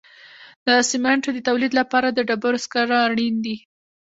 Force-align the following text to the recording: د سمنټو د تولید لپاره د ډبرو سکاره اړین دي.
د 0.65 0.67
سمنټو 0.89 1.29
د 1.33 1.39
تولید 1.47 1.71
لپاره 1.79 2.07
د 2.11 2.19
ډبرو 2.29 2.63
سکاره 2.65 2.97
اړین 3.07 3.35
دي. 3.45 3.55